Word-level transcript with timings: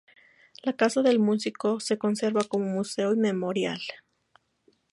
La 0.63 0.73
casa 0.75 1.03
del 1.03 1.19
músico 1.19 1.79
se 1.79 1.99
conserva 1.99 2.41
como 2.43 2.65
museo 2.65 3.13
y 3.13 3.17
memorial. 3.17 3.79